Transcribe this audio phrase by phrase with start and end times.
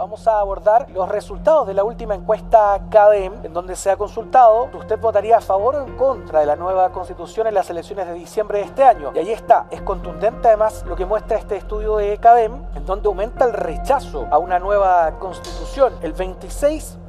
[0.00, 4.70] vamos a abordar los resultados de la última encuesta CADEM, en donde se ha consultado
[4.70, 8.06] si usted votaría a favor o en contra de la nueva constitución en las elecciones
[8.06, 9.12] de diciembre de este año.
[9.14, 13.08] Y ahí está, es contundente además lo que muestra este estudio de CADEM, en donde
[13.08, 15.92] aumenta el rechazo a una nueva constitución.
[16.00, 16.99] El 26%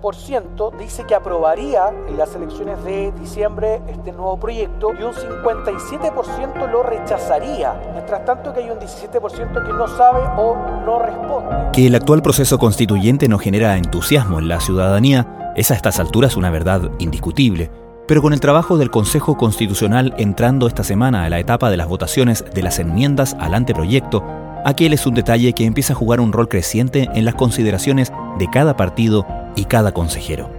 [0.80, 6.84] dice que aprobaría en las elecciones de diciembre este nuevo proyecto y un 57% lo
[6.84, 7.74] rechazaría.
[7.94, 10.56] Mientras tanto que hay un 17% que no sabe o
[10.86, 11.72] no responde.
[11.72, 16.36] Que el actual proceso constituyente no genera entusiasmo en la ciudadanía es a estas alturas
[16.36, 17.70] una verdad indiscutible.
[18.08, 21.88] Pero con el trabajo del Consejo Constitucional entrando esta semana a la etapa de las
[21.88, 24.24] votaciones de las enmiendas al anteproyecto,
[24.66, 28.48] aquel es un detalle que empieza a jugar un rol creciente en las consideraciones de
[28.52, 30.50] cada partido y cada consejero.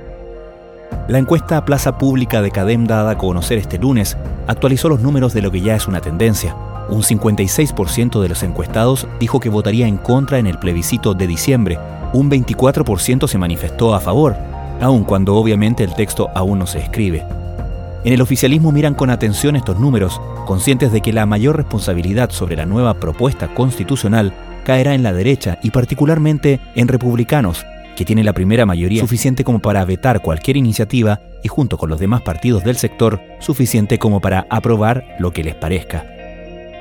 [1.08, 5.42] La encuesta Plaza Pública de Cadem dada a conocer este lunes actualizó los números de
[5.42, 6.54] lo que ya es una tendencia.
[6.88, 11.78] Un 56% de los encuestados dijo que votaría en contra en el plebiscito de diciembre,
[12.12, 14.36] un 24% se manifestó a favor,
[14.80, 17.24] aun cuando obviamente el texto aún no se escribe.
[18.04, 22.56] En el oficialismo miran con atención estos números, conscientes de que la mayor responsabilidad sobre
[22.56, 24.32] la nueva propuesta constitucional
[24.64, 27.64] caerá en la derecha y particularmente en republicanos,
[27.96, 32.00] que tiene la primera mayoría suficiente como para vetar cualquier iniciativa y junto con los
[32.00, 36.06] demás partidos del sector suficiente como para aprobar lo que les parezca.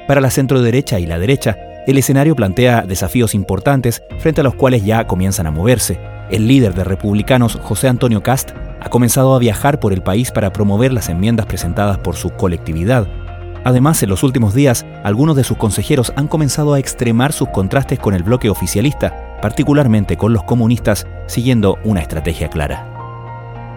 [0.08, 4.56] Para la centro derecha y la derecha, el escenario plantea desafíos importantes frente a los
[4.56, 6.00] cuales ya comienzan a moverse.
[6.30, 10.54] El líder de republicanos, José Antonio Cast, ha comenzado a viajar por el país para
[10.54, 13.08] promover las enmiendas presentadas por su colectividad.
[13.64, 18.00] Además, en los últimos días, algunos de sus consejeros han comenzado a extremar sus contrastes
[18.00, 22.92] con el bloque oficialista, particularmente con los comunistas, siguiendo una estrategia clara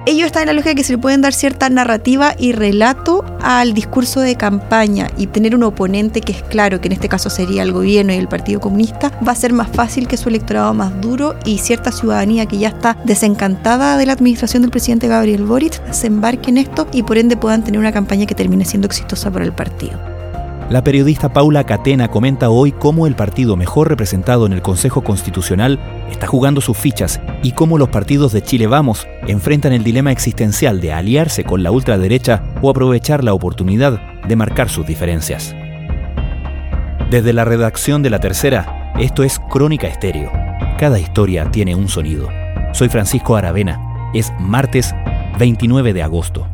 [0.06, 3.72] ellos están en la lógica que se le pueden dar cierta narrativa y relato al
[3.72, 7.62] discurso de campaña y tener un oponente que es claro, que en este caso sería
[7.62, 11.00] el gobierno y el Partido Comunista, va a ser más fácil que su electorado más
[11.00, 15.80] duro y cierta ciudadanía que ya está desencantada de la administración del presidente Gabriel Boric
[15.90, 19.30] se embarque en esto y por ende puedan tener una campaña que termine siendo exitosa
[19.30, 20.14] para el partido.
[20.70, 25.79] La periodista Paula Catena comenta hoy cómo el partido mejor representado en el Consejo Constitucional
[26.11, 30.80] está jugando sus fichas y cómo los partidos de Chile Vamos enfrentan el dilema existencial
[30.80, 35.55] de aliarse con la ultraderecha o aprovechar la oportunidad de marcar sus diferencias.
[37.11, 40.33] Desde la redacción de La Tercera, esto es Crónica Estéreo.
[40.79, 42.31] Cada historia tiene un sonido.
[42.73, 44.11] Soy Francisco Aravena.
[44.14, 44.95] Es martes
[45.39, 46.53] 29 de agosto.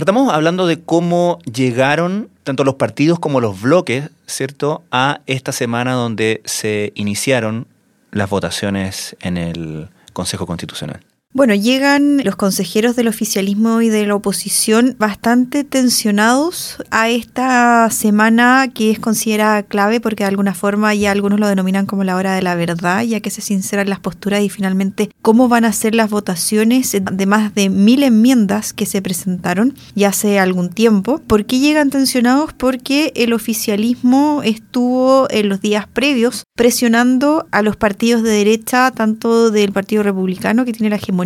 [0.00, 5.92] Partamos hablando de cómo llegaron tanto los partidos como los bloques, ¿cierto?, a esta semana
[5.92, 7.66] donde se iniciaron
[8.10, 11.00] las votaciones en el Consejo Constitucional.
[11.32, 18.66] Bueno, llegan los consejeros del oficialismo y de la oposición bastante tensionados a esta semana
[18.74, 22.34] que es considerada clave porque de alguna forma ya algunos lo denominan como la hora
[22.34, 25.94] de la verdad, ya que se sinceran las posturas y finalmente cómo van a ser
[25.94, 31.20] las votaciones de más de mil enmiendas que se presentaron ya hace algún tiempo.
[31.28, 32.54] ¿Por qué llegan tensionados?
[32.54, 39.52] Porque el oficialismo estuvo en los días previos presionando a los partidos de derecha, tanto
[39.52, 41.19] del Partido Republicano que tiene la hegemonía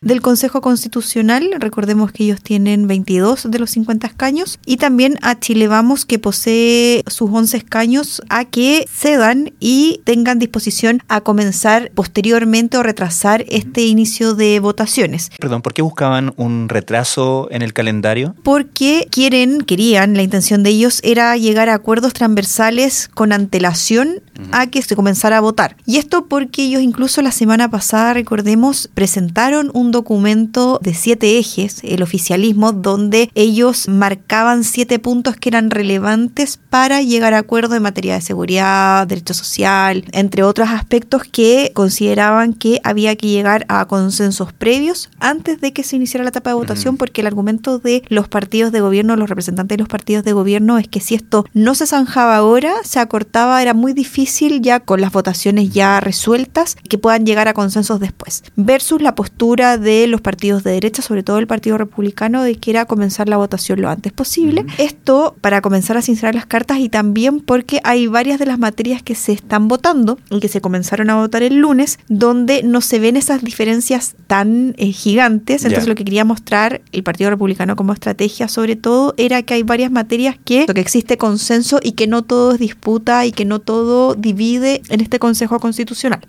[0.00, 1.50] del Consejo Constitucional.
[1.58, 4.58] Recordemos que ellos tienen 22 de los 50 escaños.
[4.66, 10.38] Y también a Chile Vamos, que posee sus 11 escaños, a que cedan y tengan
[10.38, 15.30] disposición a comenzar posteriormente o retrasar este inicio de votaciones.
[15.38, 18.34] Perdón, ¿por qué buscaban un retraso en el calendario?
[18.42, 24.66] Porque quieren, querían, la intención de ellos era llegar a acuerdos transversales con antelación a
[24.66, 25.76] que se comenzara a votar.
[25.86, 31.80] Y esto porque ellos incluso la semana pasada, recordemos, presentaron un documento de siete ejes,
[31.82, 37.82] el oficialismo, donde ellos marcaban siete puntos que eran relevantes para llegar a acuerdos en
[37.82, 43.86] materia de seguridad, derecho social, entre otros aspectos que consideraban que había que llegar a
[43.86, 48.02] consensos previos antes de que se iniciara la etapa de votación, porque el argumento de
[48.08, 51.44] los partidos de gobierno, los representantes de los partidos de gobierno, es que si esto
[51.52, 54.29] no se zanjaba ahora, se acortaba, era muy difícil
[54.60, 58.42] ya con las votaciones ya resueltas que puedan llegar a consensos después.
[58.56, 62.70] Versus la postura de los partidos de derecha, sobre todo el Partido Republicano, de que
[62.70, 64.64] era comenzar la votación lo antes posible.
[64.78, 69.02] Esto para comenzar a sincerar las cartas y también porque hay varias de las materias
[69.02, 72.98] que se están votando y que se comenzaron a votar el lunes, donde no se
[72.98, 75.64] ven esas diferencias tan eh, gigantes.
[75.64, 79.62] Entonces lo que quería mostrar el Partido Republicano como estrategia sobre todo era que hay
[79.62, 83.58] varias materias que, que existe consenso y que no todo es disputa y que no
[83.58, 86.20] todo divide en este Consejo Constitucional.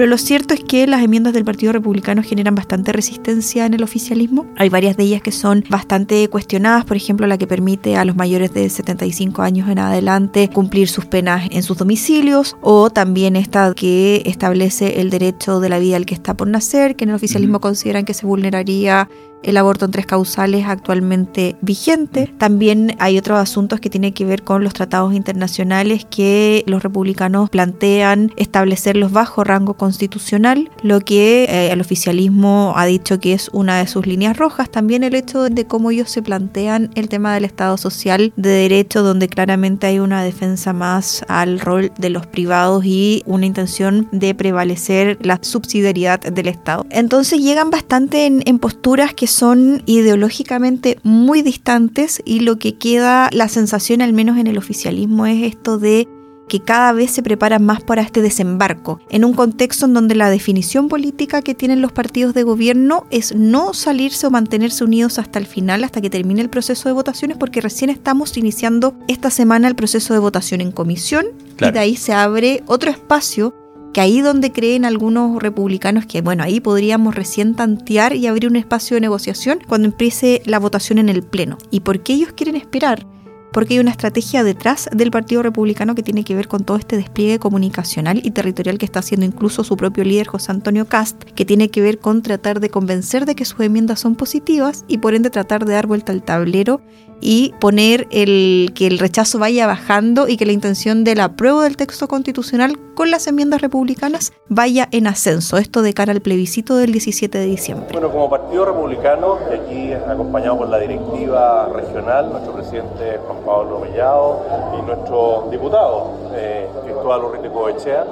[0.00, 3.82] pero lo cierto es que las enmiendas del Partido Republicano generan bastante resistencia en el
[3.82, 4.46] oficialismo.
[4.56, 8.16] Hay varias de ellas que son bastante cuestionadas, por ejemplo, la que permite a los
[8.16, 13.74] mayores de 75 años en adelante cumplir sus penas en sus domicilios, o también esta
[13.74, 17.16] que establece el derecho de la vida al que está por nacer, que en el
[17.16, 19.10] oficialismo consideran que se vulneraría
[19.42, 22.32] el aborto en tres causales actualmente vigente.
[22.38, 27.50] También hay otros asuntos que tienen que ver con los tratados internacionales que los republicanos
[27.50, 33.78] plantean establecerlos bajo rango constitucional, lo que eh, el oficialismo ha dicho que es una
[33.78, 34.70] de sus líneas rojas.
[34.70, 39.02] También el hecho de cómo ellos se plantean el tema del Estado social de derecho,
[39.02, 44.34] donde claramente hay una defensa más al rol de los privados y una intención de
[44.34, 46.86] prevalecer la subsidiariedad del Estado.
[46.90, 53.28] Entonces llegan bastante en, en posturas que son ideológicamente muy distantes y lo que queda,
[53.32, 56.08] la sensación al menos en el oficialismo es esto de
[56.50, 60.28] que cada vez se preparan más para este desembarco, en un contexto en donde la
[60.28, 65.38] definición política que tienen los partidos de gobierno es no salirse o mantenerse unidos hasta
[65.38, 69.68] el final, hasta que termine el proceso de votaciones, porque recién estamos iniciando esta semana
[69.68, 71.26] el proceso de votación en comisión
[71.60, 73.54] y de ahí se abre otro espacio
[73.92, 78.56] que ahí donde creen algunos republicanos que, bueno, ahí podríamos recién tantear y abrir un
[78.56, 81.58] espacio de negociación cuando empiece la votación en el Pleno.
[81.70, 83.06] ¿Y por qué ellos quieren esperar?
[83.52, 86.96] Porque hay una estrategia detrás del Partido Republicano que tiene que ver con todo este
[86.96, 91.44] despliegue comunicacional y territorial que está haciendo incluso su propio líder José Antonio Cast, que
[91.44, 95.14] tiene que ver con tratar de convencer de que sus enmiendas son positivas y por
[95.14, 96.80] ende tratar de dar vuelta al tablero
[97.20, 101.76] y poner el que el rechazo vaya bajando y que la intención del apruebo del
[101.76, 105.58] texto constitucional con las enmiendas republicanas vaya en ascenso.
[105.58, 107.88] Esto de cara al plebiscito del 17 de diciembre.
[107.92, 113.80] Bueno, como Partido Republicano, y aquí acompañado por la directiva regional, nuestro presidente Juan Pablo
[113.80, 114.44] Mellado
[114.78, 118.04] y nuestro diputado eh, Cristóbal Urrite Coechea,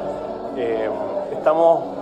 [0.57, 0.89] eh,
[1.33, 1.98] estamos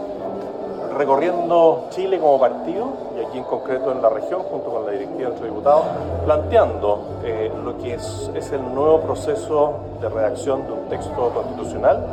[0.97, 5.25] recorriendo Chile como partido, y aquí en concreto en la región, junto con la directiva
[5.25, 5.85] de nuestro diputado,
[6.25, 12.05] planteando eh, lo que es, es, el nuevo proceso de redacción de un texto constitucional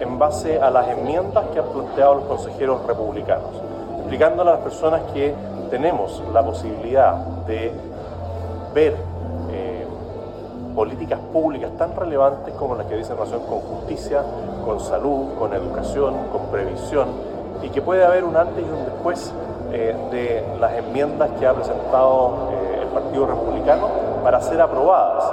[0.00, 3.50] en base a las enmiendas que han planteado los consejeros republicanos,
[3.98, 5.34] explicándole a las personas que
[5.70, 7.14] tenemos la posibilidad
[7.46, 7.72] de
[8.74, 8.96] ver
[9.52, 9.86] eh,
[10.74, 14.22] políticas públicas tan relevantes como las que dicen relación con justicia,
[14.64, 17.29] con salud, con educación, con previsión,
[17.62, 19.32] y que puede haber un antes y un después
[19.72, 23.88] eh, de las enmiendas que ha presentado eh, el Partido Republicano
[24.22, 25.24] para ser aprobadas.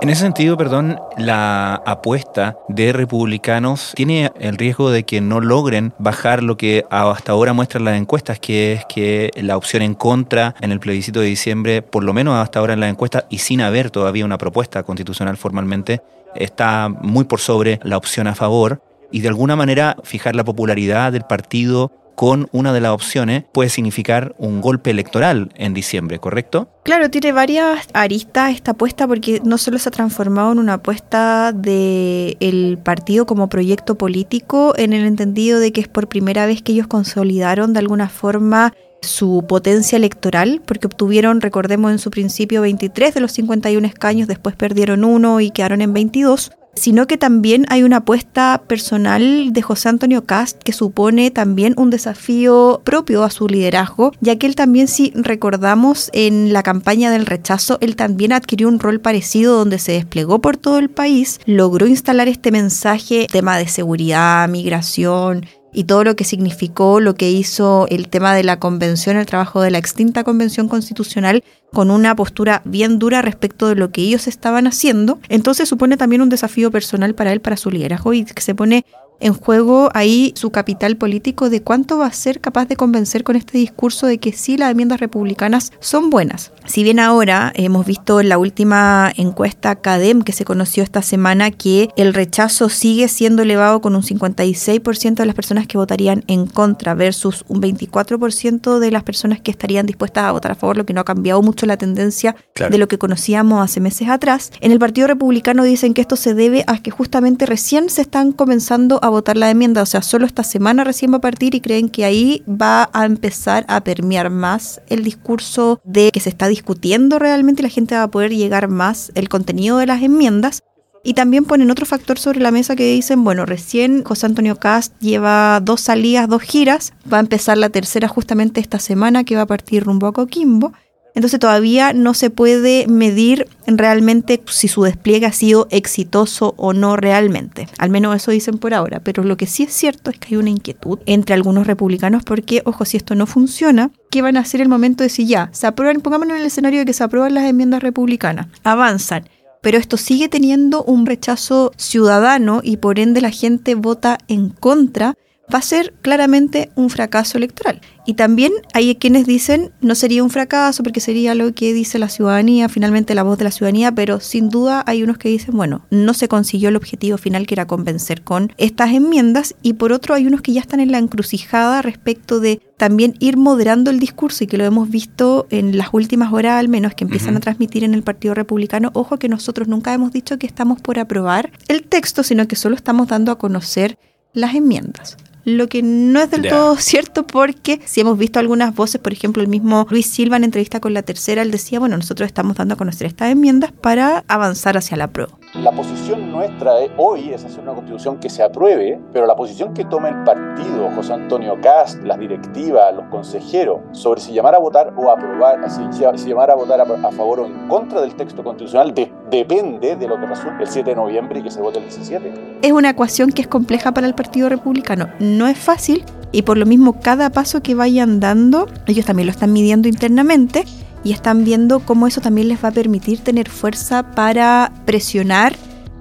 [0.00, 5.94] En ese sentido, perdón, la apuesta de republicanos tiene el riesgo de que no logren
[5.98, 10.54] bajar lo que hasta ahora muestran las encuestas, que es que la opción en contra
[10.60, 13.62] en el plebiscito de diciembre, por lo menos hasta ahora en las encuestas y sin
[13.62, 16.02] haber todavía una propuesta constitucional formalmente,
[16.34, 21.12] está muy por sobre la opción a favor y de alguna manera fijar la popularidad
[21.12, 26.68] del partido con una de las opciones puede significar un golpe electoral en diciembre, ¿correcto?
[26.82, 31.52] Claro, tiene varias aristas esta apuesta porque no solo se ha transformado en una apuesta
[31.52, 36.72] del partido como proyecto político en el entendido de que es por primera vez que
[36.72, 38.72] ellos consolidaron de alguna forma
[39.02, 44.56] su potencia electoral, porque obtuvieron, recordemos en su principio, 23 de los 51 escaños, después
[44.56, 49.88] perdieron uno y quedaron en 22 sino que también hay una apuesta personal de José
[49.88, 54.86] Antonio Cast que supone también un desafío propio a su liderazgo, ya que él también,
[54.86, 59.92] si recordamos en la campaña del rechazo, él también adquirió un rol parecido donde se
[59.92, 65.46] desplegó por todo el país, logró instalar este mensaje, tema de seguridad, migración,
[65.76, 69.60] y todo lo que significó lo que hizo el tema de la convención, el trabajo
[69.60, 74.26] de la extinta convención constitucional, con una postura bien dura respecto de lo que ellos
[74.26, 75.18] estaban haciendo.
[75.28, 78.86] Entonces supone también un desafío personal para él, para su liderazgo, y que se pone
[79.20, 83.36] en juego ahí su capital político de cuánto va a ser capaz de convencer con
[83.36, 86.52] este discurso de que sí las enmiendas republicanas son buenas.
[86.66, 91.50] Si bien ahora hemos visto en la última encuesta CADEM que se conoció esta semana
[91.50, 96.46] que el rechazo sigue siendo elevado con un 56% de las personas que votarían en
[96.46, 100.86] contra versus un 24% de las personas que estarían dispuestas a votar a favor, lo
[100.86, 104.52] que no ha cambiado mucho la tendencia de lo que conocíamos hace meses atrás.
[104.60, 108.32] En el Partido Republicano dicen que esto se debe a que justamente recién se están
[108.32, 111.60] comenzando a votar la enmienda, o sea, solo esta semana recién va a partir y
[111.60, 116.48] creen que ahí va a empezar a permear más el discurso de que se está
[116.48, 120.62] discutiendo realmente la gente va a poder llegar más el contenido de las enmiendas.
[121.04, 124.92] Y también ponen otro factor sobre la mesa que dicen, bueno, recién José Antonio Cast
[124.98, 129.42] lleva dos salidas, dos giras, va a empezar la tercera justamente esta semana que va
[129.42, 130.72] a partir rumbo a Coquimbo.
[131.16, 136.96] Entonces todavía no se puede medir realmente si su despliegue ha sido exitoso o no
[136.96, 137.68] realmente.
[137.78, 140.36] Al menos eso dicen por ahora, pero lo que sí es cierto es que hay
[140.36, 144.60] una inquietud entre algunos republicanos porque, ojo, si esto no funciona, ¿qué van a hacer
[144.60, 147.32] el momento de si ya se aprueban, pongámonos en el escenario de que se aprueban
[147.32, 149.26] las enmiendas republicanas, avanzan.
[149.62, 155.14] Pero esto sigue teniendo un rechazo ciudadano y por ende la gente vota en contra,
[155.52, 157.80] va a ser claramente un fracaso electoral.
[158.04, 162.08] Y también hay quienes dicen no sería un fracaso porque sería lo que dice la
[162.08, 165.84] ciudadanía, finalmente la voz de la ciudadanía, pero sin duda hay unos que dicen, bueno,
[165.90, 170.14] no se consiguió el objetivo final que era convencer con estas enmiendas y por otro
[170.14, 174.44] hay unos que ya están en la encrucijada respecto de también ir moderando el discurso
[174.44, 177.82] y que lo hemos visto en las últimas horas al menos que empiezan a transmitir
[177.82, 181.82] en el Partido Republicano, ojo que nosotros nunca hemos dicho que estamos por aprobar el
[181.82, 183.98] texto, sino que solo estamos dando a conocer
[184.32, 189.00] las enmiendas lo que no es del todo cierto porque si hemos visto algunas voces,
[189.00, 192.26] por ejemplo, el mismo Luis Silva en entrevista con la tercera, él decía, bueno, nosotros
[192.26, 195.38] estamos dando a conocer estas enmiendas para avanzar hacia la prueba.
[195.54, 199.84] La posición nuestra hoy es hacer una constitución que se apruebe, pero la posición que
[199.84, 204.92] toma el partido, José Antonio Cast, las directivas, los consejeros, sobre si llamar a votar
[204.96, 208.92] o aprobar, si, llamar a votar a, favor o en contra del texto constitucional,
[209.30, 212.58] depende de lo que resulte el 7 de noviembre y que se vote el 17.
[212.62, 215.08] Es una ecuación que es compleja para el Partido Republicano.
[215.18, 219.32] No es fácil y por lo mismo cada paso que vayan dando, ellos también lo
[219.32, 220.64] están midiendo internamente
[221.04, 225.54] y están viendo cómo eso también les va a permitir tener fuerza para presionar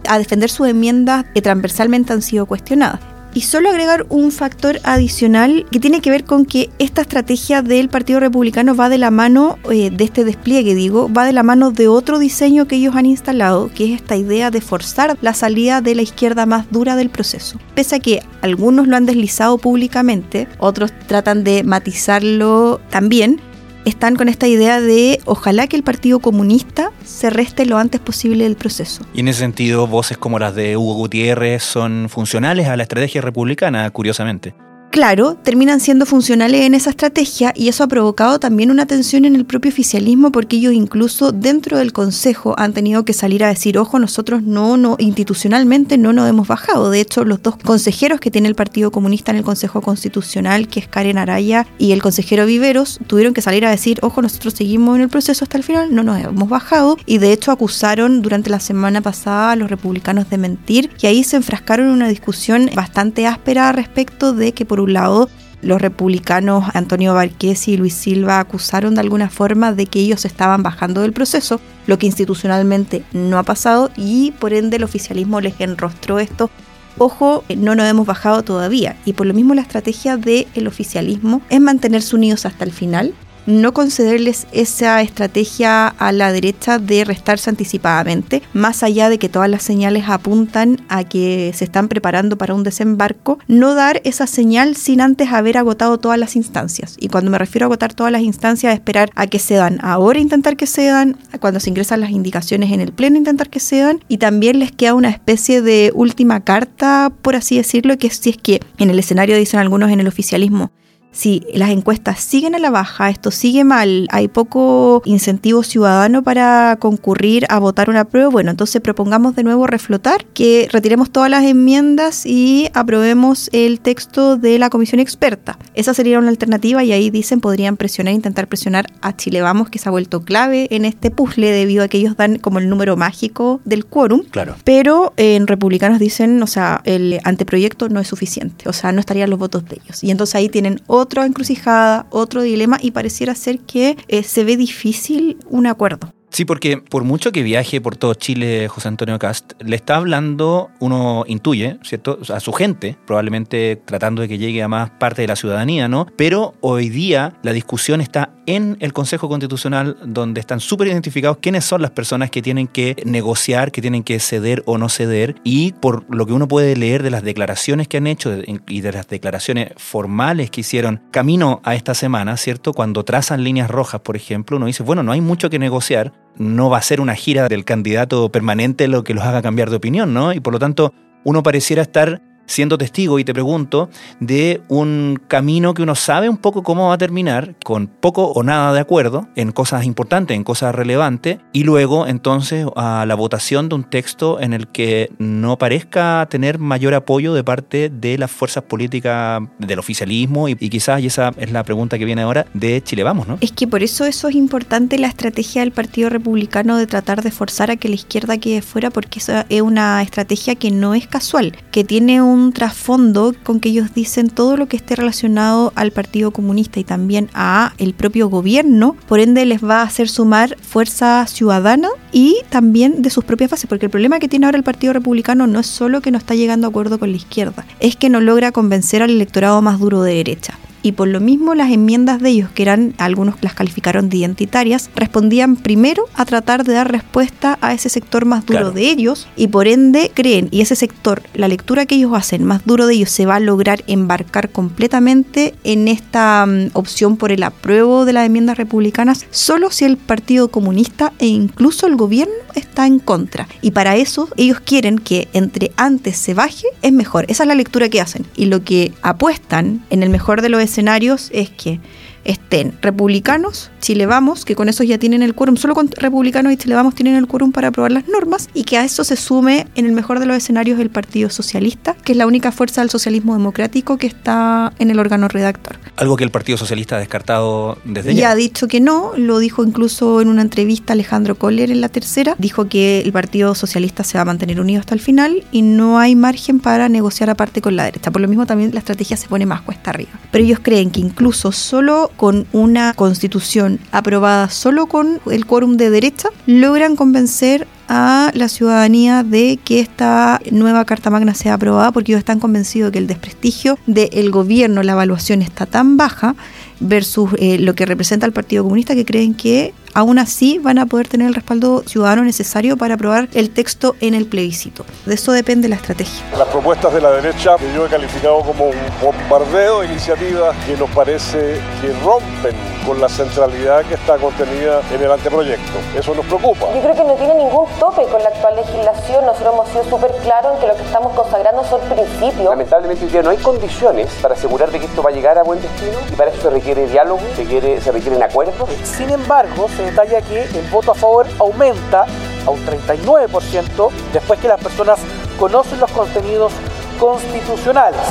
[0.08, 3.15] a defender sus enmiendas que transversalmente han sido cuestionadas.
[3.36, 7.90] Y solo agregar un factor adicional que tiene que ver con que esta estrategia del
[7.90, 11.72] Partido Republicano va de la mano eh, de este despliegue, digo, va de la mano
[11.72, 15.82] de otro diseño que ellos han instalado, que es esta idea de forzar la salida
[15.82, 17.60] de la izquierda más dura del proceso.
[17.76, 23.42] Pese a que algunos lo han deslizado públicamente, otros tratan de matizarlo también,
[23.86, 28.44] están con esta idea de ojalá que el Partido Comunista se reste lo antes posible
[28.44, 29.06] del proceso.
[29.14, 33.22] Y en ese sentido, voces como las de Hugo Gutiérrez son funcionales a la estrategia
[33.22, 34.54] republicana, curiosamente
[34.96, 39.36] claro, terminan siendo funcionales en esa estrategia y eso ha provocado también una tensión en
[39.36, 43.78] el propio oficialismo porque ellos incluso dentro del Consejo han tenido que salir a decir,
[43.78, 46.92] ojo, nosotros no, no, institucionalmente no nos hemos bajado.
[46.92, 50.80] De hecho, los dos consejeros que tiene el Partido Comunista en el Consejo Constitucional, que
[50.80, 54.96] es Karen Araya y el consejero Viveros, tuvieron que salir a decir, ojo, nosotros seguimos
[54.96, 58.50] en el proceso hasta el final, no nos hemos bajado y de hecho acusaron durante
[58.50, 62.70] la semana pasada a los republicanos de mentir y ahí se enfrascaron en una discusión
[62.74, 65.30] bastante áspera respecto de que por un lado,
[65.62, 70.64] los republicanos Antonio Barquesi y Luis Silva acusaron de alguna forma de que ellos estaban
[70.64, 75.60] bajando del proceso, lo que institucionalmente no ha pasado y por ende el oficialismo les
[75.60, 76.50] enrostró esto.
[76.98, 81.60] Ojo, no nos hemos bajado todavía y por lo mismo la estrategia del oficialismo es
[81.60, 83.14] mantenerse unidos hasta el final
[83.46, 89.50] no concederles esa estrategia a la derecha de restarse anticipadamente, más allá de que todas
[89.50, 94.76] las señales apuntan a que se están preparando para un desembarco, no dar esa señal
[94.76, 96.96] sin antes haber agotado todas las instancias.
[97.00, 100.20] Y cuando me refiero a agotar todas las instancias, esperar a que se dan ahora
[100.20, 103.80] intentar que se dan, cuando se ingresan las indicaciones en el pleno intentar que se
[103.80, 108.32] dan, y también les queda una especie de última carta, por así decirlo, que si
[108.32, 110.72] es que en el escenario dicen algunos en el oficialismo,
[111.16, 116.76] si las encuestas siguen a la baja, esto sigue mal, hay poco incentivo ciudadano para
[116.80, 121.46] concurrir a votar una prueba, bueno, entonces propongamos de nuevo reflotar, que retiremos todas las
[121.46, 125.58] enmiendas y aprobemos el texto de la comisión experta.
[125.74, 129.80] Esa sería una alternativa y ahí dicen podrían presionar, intentar presionar a Chile Vamos, que
[129.80, 132.98] se ha vuelto clave en este puzzle debido a que ellos dan como el número
[132.98, 134.24] mágico del quórum.
[134.32, 134.56] Claro.
[134.66, 139.30] Pero en republicanos dicen, o sea, el anteproyecto no es suficiente, o sea, no estarían
[139.30, 140.04] los votos de ellos.
[140.04, 144.44] Y entonces ahí tienen otro otra encrucijada, otro dilema y pareciera ser que eh, se
[144.44, 146.15] ve difícil un acuerdo.
[146.30, 150.70] Sí, porque por mucho que viaje por todo Chile José Antonio Cast, le está hablando,
[150.80, 152.20] uno intuye, ¿cierto?
[152.34, 156.08] A su gente, probablemente tratando de que llegue a más parte de la ciudadanía, ¿no?
[156.18, 161.66] Pero hoy día la discusión está en el Consejo Constitucional, donde están súper identificados quiénes
[161.66, 165.72] son las personas que tienen que negociar, que tienen que ceder o no ceder, y
[165.74, 169.08] por lo que uno puede leer de las declaraciones que han hecho y de las
[169.08, 172.74] declaraciones formales que hicieron camino a esta semana, ¿cierto?
[172.74, 176.70] Cuando trazan líneas rojas, por ejemplo, uno dice, bueno, no hay mucho que negociar, no
[176.70, 180.14] va a ser una gira del candidato permanente lo que los haga cambiar de opinión,
[180.14, 180.34] ¿no?
[180.34, 185.74] Y por lo tanto, uno pareciera estar siendo testigo, y te pregunto, de un camino
[185.74, 189.28] que uno sabe un poco cómo va a terminar, con poco o nada de acuerdo
[189.36, 194.40] en cosas importantes, en cosas relevantes, y luego entonces a la votación de un texto
[194.40, 199.80] en el que no parezca tener mayor apoyo de parte de las fuerzas políticas del
[199.80, 203.38] oficialismo y, quizás, y esa es la pregunta que viene ahora, de Chile Vamos, ¿no?
[203.42, 207.32] Es que por eso eso es importante la estrategia del Partido Republicano de tratar de
[207.32, 211.08] forzar a que la izquierda quede fuera, porque esa es una estrategia que no es
[211.08, 215.92] casual, que tiene un trasfondo con que ellos dicen todo lo que esté relacionado al
[215.92, 220.58] Partido Comunista y también a el propio gobierno, por ende les va a hacer sumar
[220.62, 224.64] fuerza ciudadana y también de sus propias bases, porque el problema que tiene ahora el
[224.64, 227.96] Partido Republicano no es solo que no está llegando a acuerdo con la izquierda, es
[227.96, 231.72] que no logra convencer al electorado más duro de derecha y por lo mismo las
[231.72, 236.74] enmiendas de ellos, que eran, algunos las calificaron de identitarias, respondían primero a tratar de
[236.74, 240.76] dar respuesta a ese sector más duro de ellos y por ende creen, y ese
[240.76, 244.52] sector, la lectura que ellos hacen más duro de ellos se va a lograr embarcar
[244.52, 249.98] completamente en esta mm, opción por el apruebo de las enmiendas republicanas, solo si el
[249.98, 253.48] Partido Comunista e incluso el gobierno está en contra.
[253.62, 257.26] Y para eso ellos quieren que entre antes se baje, es mejor.
[257.28, 258.26] Esa es la lectura que hacen.
[258.36, 261.80] Y lo que apuestan en el mejor de los escenarios es que
[262.26, 266.58] estén republicanos, Chile Vamos, que con eso ya tienen el quórum, solo con republicanos y
[266.58, 269.68] Chile Vamos tienen el quórum para aprobar las normas, y que a eso se sume,
[269.76, 272.90] en el mejor de los escenarios, el Partido Socialista, que es la única fuerza del
[272.90, 275.78] socialismo democrático que está en el órgano redactor.
[275.96, 278.22] Algo que el Partido Socialista ha descartado desde ya.
[278.22, 281.90] Ya ha dicho que no, lo dijo incluso en una entrevista Alejandro Kohler en la
[281.90, 285.62] tercera, dijo que el Partido Socialista se va a mantener unido hasta el final y
[285.62, 288.12] no hay margen para negociar aparte con la derecha.
[288.12, 290.12] Por lo mismo también la estrategia se pone más cuesta arriba.
[290.32, 295.90] Pero ellos creen que incluso solo con una constitución aprobada solo con el quórum de
[295.90, 302.12] derecha, logran convencer a la ciudadanía de que esta nueva Carta Magna sea aprobada porque
[302.12, 306.36] ellos están convencidos de que el desprestigio del gobierno, la evaluación está tan baja
[306.80, 310.86] versus eh, lo que representa el Partido Comunista que creen que aún así van a
[310.86, 314.86] poder tener el respaldo ciudadano necesario para aprobar el texto en el plebiscito.
[315.06, 316.22] De eso depende la estrategia.
[316.38, 320.76] Las propuestas de la derecha que yo he calificado como un bombardeo de iniciativas que
[320.76, 322.54] nos parece que rompen
[322.86, 325.72] con la centralidad que está contenida en el anteproyecto.
[325.98, 326.68] Eso nos preocupa.
[326.76, 329.26] Yo creo que no tiene ningún tope con la actual legislación.
[329.26, 332.50] Nosotros hemos sido súper claros en que lo que estamos consagrando son principios.
[332.50, 335.44] Lamentablemente hoy día no hay condiciones para asegurar de que esto va a llegar a
[335.44, 338.70] buen destino y para eso se requiere diálogo, se, requiere, se requieren acuerdos.
[338.84, 342.06] Sin embargo, se detalla que el voto a favor aumenta
[342.46, 345.00] a un 39% después que las personas
[345.40, 346.52] conocen los contenidos
[347.00, 348.02] constitucionales.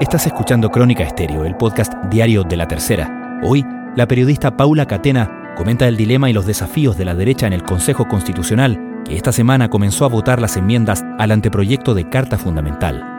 [0.00, 3.40] Estás escuchando Crónica Estéreo, el podcast diario de la tercera.
[3.42, 3.64] Hoy,
[3.96, 7.64] la periodista Paula Catena comenta el dilema y los desafíos de la derecha en el
[7.64, 13.17] Consejo Constitucional, que esta semana comenzó a votar las enmiendas al anteproyecto de Carta Fundamental.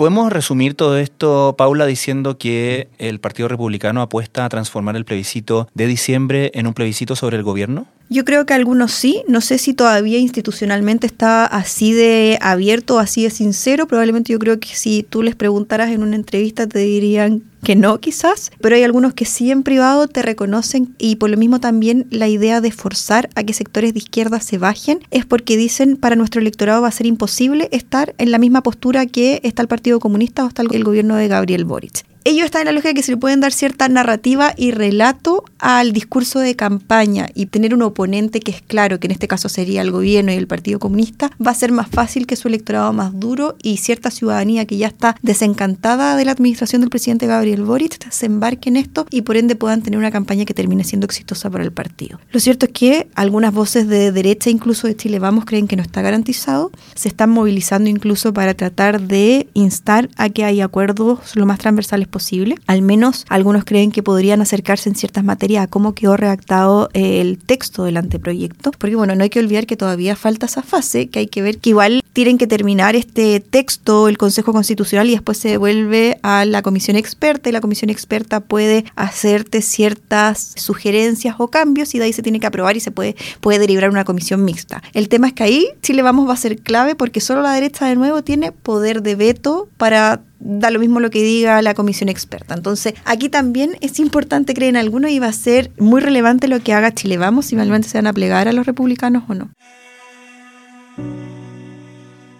[0.00, 5.68] ¿Podemos resumir todo esto, Paula, diciendo que el Partido Republicano apuesta a transformar el plebiscito
[5.74, 7.86] de diciembre en un plebiscito sobre el gobierno?
[8.12, 13.22] Yo creo que algunos sí, no sé si todavía institucionalmente está así de abierto, así
[13.22, 17.44] de sincero, probablemente yo creo que si tú les preguntaras en una entrevista te dirían
[17.62, 20.92] que no quizás, pero hay algunos que sí en privado te reconocen.
[20.98, 24.58] Y por lo mismo también la idea de forzar a que sectores de izquierda se
[24.58, 28.64] bajen es porque dicen para nuestro electorado va a ser imposible estar en la misma
[28.64, 32.62] postura que está el Partido Comunista o está el gobierno de Gabriel Boric ellos están
[32.62, 36.56] en la lógica que se le pueden dar cierta narrativa y relato al discurso de
[36.56, 40.32] campaña y tener un oponente que es claro, que en este caso sería el gobierno
[40.32, 43.78] y el Partido Comunista, va a ser más fácil que su electorado más duro y
[43.78, 48.68] cierta ciudadanía que ya está desencantada de la administración del presidente Gabriel Boric se embarque
[48.68, 51.72] en esto y por ende puedan tener una campaña que termine siendo exitosa para el
[51.72, 52.20] partido.
[52.30, 55.82] Lo cierto es que algunas voces de derecha, incluso de Chile Vamos, creen que no
[55.82, 61.46] está garantizado, se están movilizando incluso para tratar de instar a que haya acuerdos lo
[61.46, 62.56] más transversales posible.
[62.66, 67.20] Al menos algunos creen que podrían acercarse en ciertas materias a cómo quedó redactado eh,
[67.20, 68.72] el texto del anteproyecto.
[68.72, 71.58] Porque bueno, no hay que olvidar que todavía falta esa fase, que hay que ver
[71.58, 76.44] que igual tienen que terminar este texto el Consejo Constitucional y después se devuelve a
[76.44, 82.04] la comisión experta y la comisión experta puede hacerte ciertas sugerencias o cambios y de
[82.04, 84.82] ahí se tiene que aprobar y se puede, puede derivar una comisión mixta.
[84.92, 87.86] El tema es que ahí Chile Vamos va a ser clave porque solo la derecha
[87.86, 92.08] de nuevo tiene poder de veto para da lo mismo lo que diga la comisión
[92.08, 92.54] experta.
[92.54, 96.60] Entonces, aquí también es importante creer en alguno y va a ser muy relevante lo
[96.60, 99.50] que haga Chile Vamos, si finalmente se van a plegar a los republicanos o no.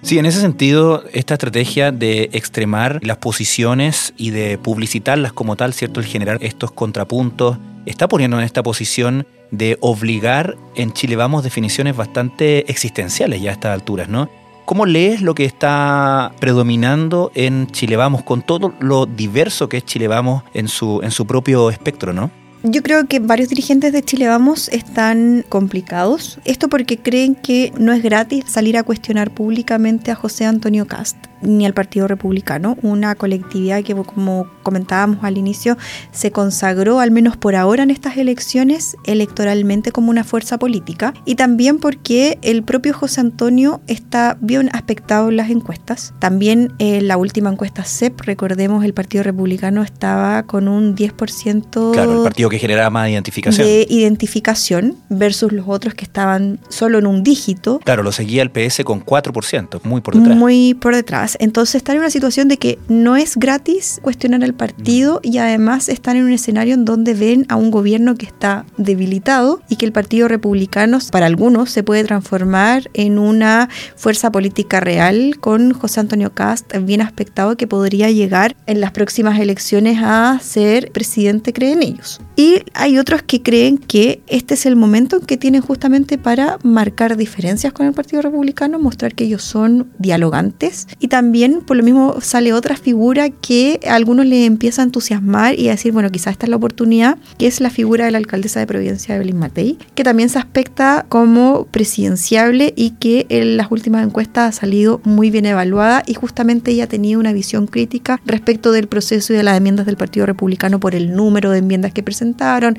[0.03, 5.75] Sí, en ese sentido, esta estrategia de extremar las posiciones y de publicitarlas como tal,
[5.75, 6.01] ¿cierto?
[6.01, 11.97] El generar estos contrapuntos está poniendo en esta posición de obligar en Chile Vamos definiciones
[11.97, 14.31] bastante existenciales ya a estas alturas, ¿no?
[14.71, 19.85] ¿Cómo lees lo que está predominando en Chile Vamos con todo lo diverso que es
[19.85, 22.31] Chile Vamos en su, en su propio espectro, ¿no?
[22.63, 26.39] Yo creo que varios dirigentes de Chile Vamos están complicados.
[26.45, 31.17] Esto porque creen que no es gratis salir a cuestionar públicamente a José Antonio Cast
[31.43, 35.77] ni al Partido Republicano, una colectividad que, como comentábamos al inicio,
[36.13, 41.37] se consagró, al menos por ahora en estas elecciones, electoralmente como una fuerza política, y
[41.37, 46.13] también porque el propio José Antonio está bien aspectado en las encuestas.
[46.19, 51.93] También en la última encuesta CEP, recordemos, el Partido Republicano estaba con un 10%...
[51.93, 53.67] Claro, el partido que generaba más identificación.
[53.67, 57.81] De identificación versus los otros que estaban solo en un dígito.
[57.85, 60.37] Claro, lo seguía el PS con 4%, muy por detrás.
[60.37, 61.37] Muy por detrás.
[61.41, 65.89] Entonces están en una situación de que no es gratis cuestionar al partido y además
[65.89, 69.87] están en un escenario en donde ven a un gobierno que está debilitado y que
[69.87, 76.01] el Partido Republicano para algunos se puede transformar en una fuerza política real con José
[76.01, 81.83] Antonio Cast bien aspectado que podría llegar en las próximas elecciones a ser presidente, creen
[81.83, 82.21] ellos.
[82.41, 86.59] Y hay otros que creen que este es el momento en que tienen justamente para
[86.63, 90.89] marcar diferencias con el Partido Republicano, mostrar que ellos son dialogantes.
[91.01, 95.59] Y también por lo mismo sale otra figura que a algunos le empieza a entusiasmar
[95.59, 98.17] y a decir, bueno, quizás esta es la oportunidad, que es la figura de la
[98.17, 103.71] alcaldesa de Providencia, Evelyn Matei, que también se aspecta como presidenciable y que en las
[103.71, 108.73] últimas encuestas ha salido muy bien evaluada y justamente ella tenía una visión crítica respecto
[108.73, 112.03] del proceso y de las enmiendas del Partido Republicano por el número de enmiendas que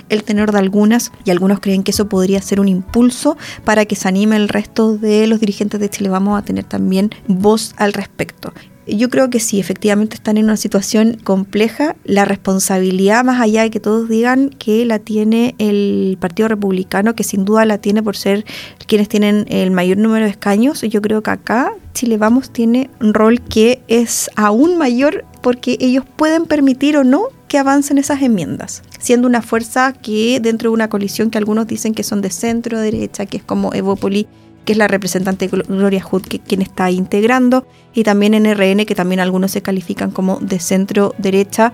[0.09, 3.95] el tenor de algunas y algunos creen que eso podría ser un impulso para que
[3.95, 7.93] se anime el resto de los dirigentes de Chile Vamos a tener también voz al
[7.93, 8.53] respecto.
[8.87, 11.95] Yo creo que sí, efectivamente están en una situación compleja.
[12.03, 17.23] La responsabilidad, más allá de que todos digan que la tiene el Partido Republicano, que
[17.23, 18.43] sin duda la tiene por ser
[18.87, 23.13] quienes tienen el mayor número de escaños, yo creo que acá Chile Vamos tiene un
[23.13, 28.81] rol que es aún mayor porque ellos pueden permitir o no que avancen esas enmiendas,
[28.97, 32.79] siendo una fuerza que dentro de una coalición que algunos dicen que son de centro
[32.79, 34.25] derecha, que es como Evópoli
[34.63, 39.19] que es la representante Gloria Hood, que, quien está integrando, y también NRN, que también
[39.19, 41.73] algunos se califican como de centro derecha.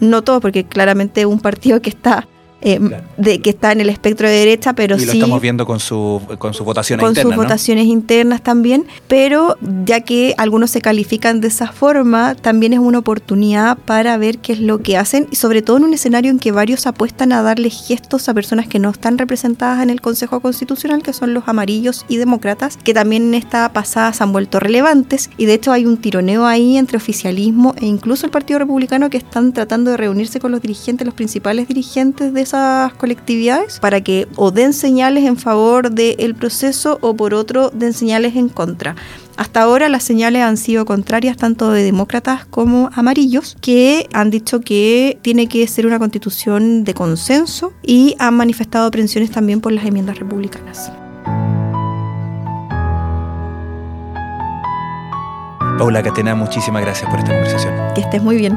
[0.00, 2.28] No todo, porque claramente un partido que está
[2.62, 2.80] eh,
[3.18, 5.06] de, que está en el espectro de derecha, pero y sí.
[5.06, 7.34] lo estamos viendo con, su, con sus votaciones con internas.
[7.34, 12.78] sus votaciones internas también, pero ya que algunos se califican de esa forma, también es
[12.78, 16.30] una oportunidad para ver qué es lo que hacen, y sobre todo en un escenario
[16.30, 20.00] en que varios apuestan a darle gestos a personas que no están representadas en el
[20.00, 24.32] Consejo Constitucional, que son los amarillos y demócratas, que también en esta pasada se han
[24.32, 28.60] vuelto relevantes, y de hecho hay un tironeo ahí entre oficialismo e incluso el Partido
[28.60, 33.80] Republicano que están tratando de reunirse con los dirigentes, los principales dirigentes de esas colectividades
[33.80, 38.48] para que o den señales en favor del proceso o por otro den señales en
[38.48, 38.94] contra.
[39.36, 44.60] Hasta ahora las señales han sido contrarias tanto de demócratas como amarillos, que han dicho
[44.60, 49.84] que tiene que ser una constitución de consenso y han manifestado aprensiones también por las
[49.84, 50.90] enmiendas republicanas.
[55.78, 57.74] Paula Catena, muchísimas gracias por esta conversación.
[57.94, 58.56] Que estés muy bien.